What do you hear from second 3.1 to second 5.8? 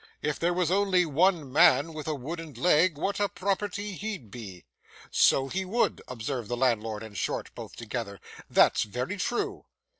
a property he'd be!' 'So he